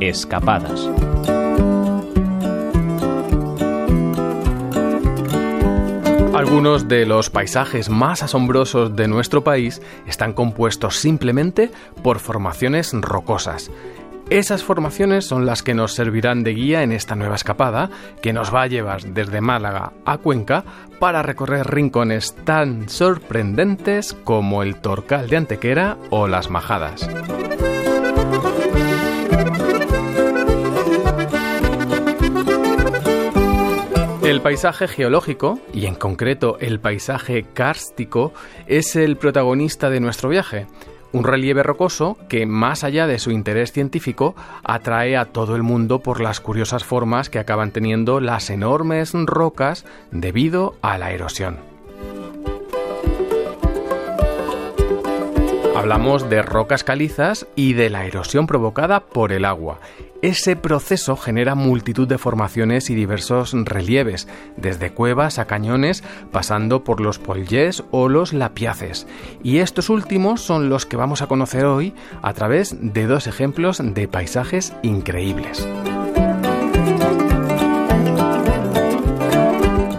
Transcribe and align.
Escapadas. 0.00 0.90
Algunos 6.34 6.86
de 6.86 7.06
los 7.06 7.30
paisajes 7.30 7.88
más 7.88 8.22
asombrosos 8.22 8.94
de 8.94 9.08
nuestro 9.08 9.42
país 9.42 9.80
están 10.06 10.34
compuestos 10.34 10.98
simplemente 10.98 11.70
por 12.02 12.18
formaciones 12.18 12.92
rocosas. 12.92 13.70
Esas 14.28 14.62
formaciones 14.62 15.24
son 15.24 15.46
las 15.46 15.62
que 15.62 15.72
nos 15.72 15.94
servirán 15.94 16.42
de 16.42 16.52
guía 16.52 16.82
en 16.82 16.92
esta 16.92 17.14
nueva 17.14 17.36
escapada 17.36 17.90
que 18.20 18.34
nos 18.34 18.52
va 18.54 18.62
a 18.62 18.66
llevar 18.66 19.02
desde 19.02 19.40
Málaga 19.40 19.92
a 20.04 20.18
Cuenca 20.18 20.64
para 20.98 21.22
recorrer 21.22 21.68
rincones 21.68 22.34
tan 22.44 22.88
sorprendentes 22.88 24.14
como 24.24 24.62
el 24.62 24.76
Torcal 24.76 25.28
de 25.30 25.36
Antequera 25.36 25.96
o 26.10 26.26
las 26.28 26.50
Majadas. 26.50 27.08
El 34.26 34.40
paisaje 34.40 34.88
geológico, 34.88 35.60
y 35.72 35.86
en 35.86 35.94
concreto 35.94 36.58
el 36.58 36.80
paisaje 36.80 37.44
kárstico, 37.54 38.34
es 38.66 38.96
el 38.96 39.16
protagonista 39.16 39.88
de 39.88 40.00
nuestro 40.00 40.28
viaje. 40.28 40.66
Un 41.12 41.22
relieve 41.22 41.62
rocoso 41.62 42.18
que, 42.28 42.44
más 42.44 42.82
allá 42.82 43.06
de 43.06 43.20
su 43.20 43.30
interés 43.30 43.70
científico, 43.70 44.34
atrae 44.64 45.16
a 45.16 45.26
todo 45.26 45.54
el 45.54 45.62
mundo 45.62 46.00
por 46.00 46.20
las 46.20 46.40
curiosas 46.40 46.82
formas 46.82 47.30
que 47.30 47.38
acaban 47.38 47.70
teniendo 47.70 48.18
las 48.18 48.50
enormes 48.50 49.12
rocas 49.14 49.84
debido 50.10 50.74
a 50.82 50.98
la 50.98 51.12
erosión. 51.12 51.75
Hablamos 55.76 56.30
de 56.30 56.40
rocas 56.40 56.84
calizas 56.84 57.46
y 57.54 57.74
de 57.74 57.90
la 57.90 58.06
erosión 58.06 58.46
provocada 58.46 59.00
por 59.00 59.30
el 59.30 59.44
agua. 59.44 59.78
Ese 60.22 60.56
proceso 60.56 61.18
genera 61.18 61.54
multitud 61.54 62.08
de 62.08 62.16
formaciones 62.16 62.88
y 62.88 62.94
diversos 62.94 63.52
relieves, 63.52 64.26
desde 64.56 64.92
cuevas 64.92 65.38
a 65.38 65.44
cañones, 65.44 66.02
pasando 66.32 66.82
por 66.82 67.02
los 67.02 67.18
pollés 67.18 67.84
o 67.90 68.08
los 68.08 68.32
lapiaces. 68.32 69.06
Y 69.42 69.58
estos 69.58 69.90
últimos 69.90 70.40
son 70.40 70.70
los 70.70 70.86
que 70.86 70.96
vamos 70.96 71.20
a 71.20 71.26
conocer 71.26 71.66
hoy 71.66 71.92
a 72.22 72.32
través 72.32 72.74
de 72.80 73.06
dos 73.06 73.26
ejemplos 73.26 73.78
de 73.82 74.08
paisajes 74.08 74.72
increíbles. 74.82 75.68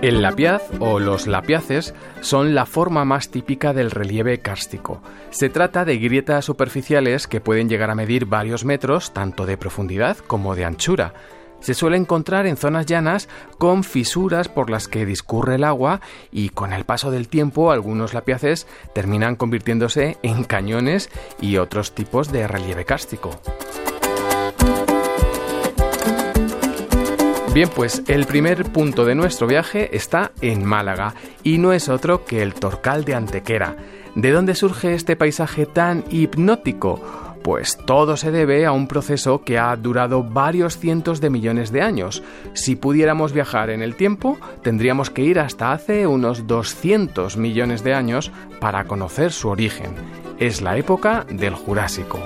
El 0.00 0.22
lapiaz 0.22 0.62
o 0.78 1.00
los 1.00 1.26
lapiaces 1.26 1.92
son 2.20 2.54
la 2.54 2.66
forma 2.66 3.04
más 3.04 3.30
típica 3.30 3.72
del 3.72 3.90
relieve 3.90 4.38
kárstico. 4.38 5.02
Se 5.30 5.48
trata 5.48 5.84
de 5.84 5.98
grietas 5.98 6.44
superficiales 6.44 7.26
que 7.26 7.40
pueden 7.40 7.68
llegar 7.68 7.90
a 7.90 7.96
medir 7.96 8.24
varios 8.24 8.64
metros 8.64 9.12
tanto 9.12 9.44
de 9.44 9.56
profundidad 9.56 10.16
como 10.18 10.54
de 10.54 10.64
anchura. 10.64 11.14
Se 11.58 11.74
suele 11.74 11.96
encontrar 11.96 12.46
en 12.46 12.56
zonas 12.56 12.86
llanas 12.86 13.28
con 13.58 13.82
fisuras 13.82 14.48
por 14.48 14.70
las 14.70 14.86
que 14.86 15.04
discurre 15.04 15.56
el 15.56 15.64
agua 15.64 16.00
y 16.30 16.50
con 16.50 16.72
el 16.72 16.84
paso 16.84 17.10
del 17.10 17.26
tiempo 17.26 17.72
algunos 17.72 18.14
lapiaces 18.14 18.68
terminan 18.94 19.34
convirtiéndose 19.34 20.16
en 20.22 20.44
cañones 20.44 21.10
y 21.40 21.56
otros 21.56 21.96
tipos 21.96 22.30
de 22.30 22.46
relieve 22.46 22.84
kárstico. 22.84 23.40
Bien, 27.54 27.70
pues 27.74 28.02
el 28.06 28.26
primer 28.26 28.64
punto 28.64 29.04
de 29.04 29.14
nuestro 29.14 29.46
viaje 29.46 29.96
está 29.96 30.32
en 30.42 30.64
Málaga 30.64 31.14
y 31.42 31.58
no 31.58 31.72
es 31.72 31.88
otro 31.88 32.24
que 32.24 32.42
el 32.42 32.54
Torcal 32.54 33.04
de 33.04 33.14
Antequera. 33.14 33.74
¿De 34.14 34.30
dónde 34.30 34.54
surge 34.54 34.94
este 34.94 35.16
paisaje 35.16 35.64
tan 35.66 36.04
hipnótico? 36.10 37.00
Pues 37.42 37.78
todo 37.78 38.16
se 38.16 38.30
debe 38.30 38.66
a 38.66 38.72
un 38.72 38.86
proceso 38.86 39.42
que 39.42 39.58
ha 39.58 39.74
durado 39.76 40.22
varios 40.22 40.76
cientos 40.78 41.20
de 41.20 41.30
millones 41.30 41.72
de 41.72 41.80
años. 41.80 42.22
Si 42.52 42.76
pudiéramos 42.76 43.32
viajar 43.32 43.70
en 43.70 43.80
el 43.80 43.96
tiempo, 43.96 44.38
tendríamos 44.62 45.08
que 45.08 45.22
ir 45.22 45.40
hasta 45.40 45.72
hace 45.72 46.06
unos 46.06 46.46
200 46.46 47.36
millones 47.38 47.82
de 47.82 47.94
años 47.94 48.30
para 48.60 48.84
conocer 48.84 49.32
su 49.32 49.48
origen. 49.48 49.94
Es 50.38 50.60
la 50.60 50.76
época 50.76 51.26
del 51.30 51.54
Jurásico. 51.54 52.20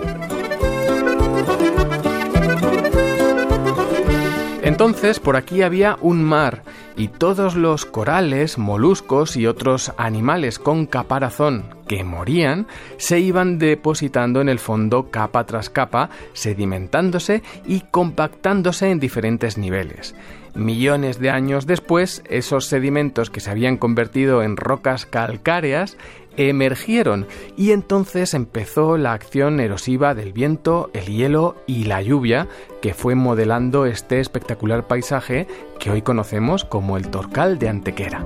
Entonces 4.82 5.20
por 5.20 5.36
aquí 5.36 5.62
había 5.62 5.96
un 6.00 6.24
mar 6.24 6.64
y 6.96 7.06
todos 7.06 7.54
los 7.54 7.86
corales, 7.86 8.58
moluscos 8.58 9.36
y 9.36 9.46
otros 9.46 9.92
animales 9.96 10.58
con 10.58 10.86
caparazón 10.86 11.81
que 11.92 12.04
morían 12.04 12.66
se 12.96 13.20
iban 13.20 13.58
depositando 13.58 14.40
en 14.40 14.48
el 14.48 14.58
fondo 14.58 15.10
capa 15.10 15.44
tras 15.44 15.68
capa, 15.68 16.08
sedimentándose 16.32 17.42
y 17.66 17.80
compactándose 17.90 18.90
en 18.90 18.98
diferentes 18.98 19.58
niveles. 19.58 20.14
Millones 20.54 21.18
de 21.18 21.28
años 21.28 21.66
después, 21.66 22.22
esos 22.30 22.64
sedimentos 22.64 23.28
que 23.28 23.40
se 23.40 23.50
habían 23.50 23.76
convertido 23.76 24.42
en 24.42 24.56
rocas 24.56 25.04
calcáreas 25.04 25.98
emergieron 26.38 27.26
y 27.58 27.72
entonces 27.72 28.32
empezó 28.32 28.96
la 28.96 29.12
acción 29.12 29.60
erosiva 29.60 30.14
del 30.14 30.32
viento, 30.32 30.88
el 30.94 31.04
hielo 31.04 31.56
y 31.66 31.84
la 31.84 32.00
lluvia 32.00 32.48
que 32.80 32.94
fue 32.94 33.16
modelando 33.16 33.84
este 33.84 34.18
espectacular 34.18 34.86
paisaje 34.86 35.46
que 35.78 35.90
hoy 35.90 36.00
conocemos 36.00 36.64
como 36.64 36.96
el 36.96 37.08
Torcal 37.08 37.58
de 37.58 37.68
Antequera. 37.68 38.24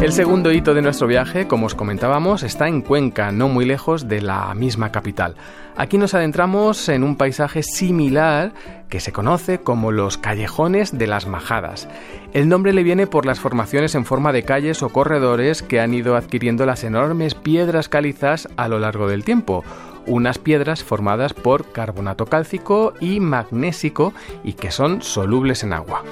El 0.00 0.12
segundo 0.12 0.52
hito 0.52 0.74
de 0.74 0.82
nuestro 0.82 1.08
viaje, 1.08 1.48
como 1.48 1.66
os 1.66 1.74
comentábamos, 1.74 2.44
está 2.44 2.68
en 2.68 2.82
Cuenca, 2.82 3.32
no 3.32 3.48
muy 3.48 3.64
lejos 3.64 4.06
de 4.06 4.20
la 4.20 4.54
misma 4.54 4.92
capital. 4.92 5.34
Aquí 5.76 5.98
nos 5.98 6.14
adentramos 6.14 6.88
en 6.88 7.02
un 7.02 7.16
paisaje 7.16 7.64
similar 7.64 8.52
que 8.88 9.00
se 9.00 9.10
conoce 9.12 9.58
como 9.58 9.90
los 9.90 10.16
callejones 10.16 10.96
de 10.96 11.08
las 11.08 11.26
majadas. 11.26 11.88
El 12.32 12.48
nombre 12.48 12.72
le 12.72 12.84
viene 12.84 13.08
por 13.08 13.26
las 13.26 13.40
formaciones 13.40 13.96
en 13.96 14.04
forma 14.04 14.32
de 14.32 14.44
calles 14.44 14.84
o 14.84 14.90
corredores 14.90 15.62
que 15.62 15.80
han 15.80 15.92
ido 15.92 16.14
adquiriendo 16.14 16.64
las 16.64 16.84
enormes 16.84 17.34
piedras 17.34 17.88
calizas 17.88 18.48
a 18.56 18.68
lo 18.68 18.78
largo 18.78 19.08
del 19.08 19.24
tiempo 19.24 19.64
unas 20.06 20.38
piedras 20.38 20.82
formadas 20.82 21.34
por 21.34 21.70
carbonato 21.70 22.24
cálcico 22.24 22.94
y 22.98 23.20
magnésico 23.20 24.14
y 24.42 24.54
que 24.54 24.70
son 24.70 25.02
solubles 25.02 25.64
en 25.64 25.74
agua. 25.74 26.02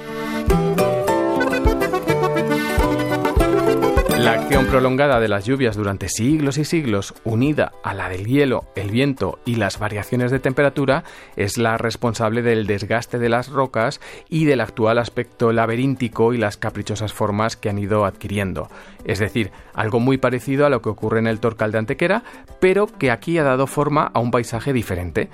La 4.27 4.33
acción 4.33 4.65
prolongada 4.65 5.21
de 5.21 5.29
las 5.29 5.45
lluvias 5.45 5.77
durante 5.77 6.09
siglos 6.09 6.57
y 6.57 6.65
siglos, 6.65 7.13
unida 7.23 7.71
a 7.81 7.93
la 7.93 8.09
del 8.09 8.25
hielo, 8.25 8.65
el 8.75 8.91
viento 8.91 9.39
y 9.45 9.55
las 9.55 9.79
variaciones 9.79 10.31
de 10.31 10.39
temperatura, 10.41 11.05
es 11.37 11.57
la 11.57 11.77
responsable 11.77 12.41
del 12.41 12.67
desgaste 12.67 13.19
de 13.19 13.29
las 13.29 13.47
rocas 13.47 14.01
y 14.27 14.43
del 14.43 14.59
actual 14.59 14.97
aspecto 14.97 15.53
laberíntico 15.53 16.33
y 16.33 16.37
las 16.37 16.57
caprichosas 16.57 17.13
formas 17.13 17.55
que 17.55 17.69
han 17.69 17.79
ido 17.79 18.03
adquiriendo. 18.03 18.67
Es 19.05 19.19
decir, 19.19 19.51
algo 19.73 20.01
muy 20.01 20.17
parecido 20.17 20.65
a 20.65 20.69
lo 20.69 20.81
que 20.81 20.89
ocurre 20.89 21.19
en 21.19 21.27
el 21.27 21.39
Torcal 21.39 21.71
de 21.71 21.77
Antequera, 21.77 22.23
pero 22.59 22.87
que 22.87 23.11
aquí 23.11 23.37
ha 23.37 23.43
dado 23.43 23.65
forma 23.65 24.11
a 24.13 24.19
un 24.19 24.31
paisaje 24.31 24.73
diferente. 24.73 25.29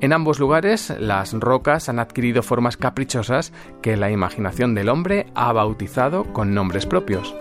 En 0.00 0.12
ambos 0.12 0.38
lugares, 0.38 0.94
las 1.00 1.32
rocas 1.32 1.88
han 1.88 1.98
adquirido 1.98 2.44
formas 2.44 2.76
caprichosas 2.76 3.52
que 3.82 3.96
la 3.96 4.12
imaginación 4.12 4.76
del 4.76 4.88
hombre 4.88 5.26
ha 5.34 5.52
bautizado 5.52 6.32
con 6.32 6.54
nombres 6.54 6.86
propios. 6.86 7.34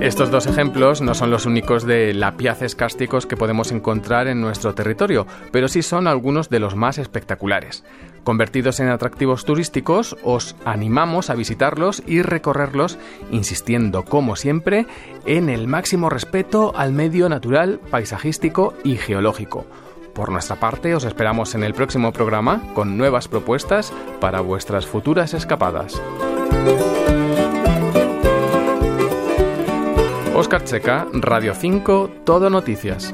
Estos 0.00 0.30
dos 0.30 0.46
ejemplos 0.46 1.02
no 1.02 1.14
son 1.14 1.30
los 1.30 1.44
únicos 1.44 1.84
de 1.84 2.14
lapiaces 2.14 2.74
cásticos 2.74 3.26
que 3.26 3.36
podemos 3.36 3.70
encontrar 3.70 4.28
en 4.28 4.40
nuestro 4.40 4.74
territorio, 4.74 5.26
pero 5.52 5.68
sí 5.68 5.82
son 5.82 6.06
algunos 6.06 6.48
de 6.48 6.58
los 6.58 6.74
más 6.74 6.96
espectaculares. 6.96 7.84
Convertidos 8.24 8.80
en 8.80 8.88
atractivos 8.88 9.44
turísticos, 9.44 10.16
os 10.24 10.56
animamos 10.64 11.28
a 11.28 11.34
visitarlos 11.34 12.02
y 12.06 12.22
recorrerlos, 12.22 12.98
insistiendo, 13.30 14.06
como 14.06 14.36
siempre, 14.36 14.86
en 15.26 15.50
el 15.50 15.68
máximo 15.68 16.08
respeto 16.08 16.72
al 16.74 16.92
medio 16.92 17.28
natural, 17.28 17.78
paisajístico 17.90 18.72
y 18.82 18.96
geológico. 18.96 19.66
Por 20.14 20.32
nuestra 20.32 20.56
parte, 20.56 20.94
os 20.94 21.04
esperamos 21.04 21.54
en 21.54 21.62
el 21.62 21.74
próximo 21.74 22.10
programa 22.10 22.62
con 22.72 22.96
nuevas 22.96 23.28
propuestas 23.28 23.92
para 24.18 24.40
vuestras 24.40 24.86
futuras 24.86 25.34
escapadas. 25.34 26.00
Oscar 30.40 30.64
Checa, 30.64 31.06
Radio 31.12 31.54
5, 31.54 32.22
Todo 32.24 32.48
Noticias. 32.48 33.12